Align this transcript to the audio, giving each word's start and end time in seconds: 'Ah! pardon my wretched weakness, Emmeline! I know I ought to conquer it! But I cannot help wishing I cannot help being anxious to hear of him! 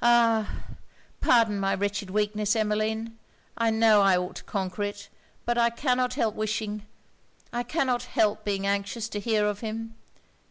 'Ah! 0.00 0.64
pardon 1.20 1.60
my 1.60 1.74
wretched 1.74 2.08
weakness, 2.08 2.56
Emmeline! 2.56 3.18
I 3.58 3.68
know 3.68 4.00
I 4.00 4.16
ought 4.16 4.36
to 4.36 4.44
conquer 4.44 4.84
it! 4.84 5.10
But 5.44 5.58
I 5.58 5.68
cannot 5.68 6.14
help 6.14 6.34
wishing 6.34 6.86
I 7.52 7.62
cannot 7.62 8.04
help 8.04 8.42
being 8.42 8.66
anxious 8.66 9.06
to 9.10 9.20
hear 9.20 9.44
of 9.46 9.60
him! 9.60 9.94